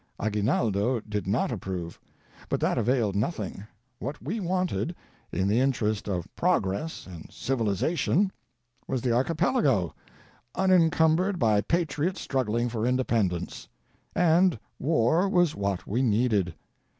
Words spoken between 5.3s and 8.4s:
in the interest of Progress and Civil ization,